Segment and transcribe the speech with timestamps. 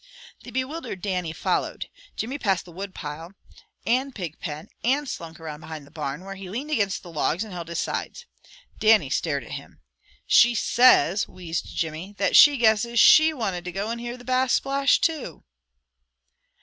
[0.41, 1.87] The bewildered Dannie followed.
[2.15, 3.35] Jimmy passed the wood pile,
[3.85, 7.43] and pig pen, and slunk around behind the barn, where he leaned against the logs
[7.43, 8.25] and held his sides.
[8.79, 9.79] Dannie stared at him.
[10.25, 14.53] "She says," wheezed Jimmy, "that she guesses SHE wanted to go and hear the Bass
[14.53, 15.43] splash, too!"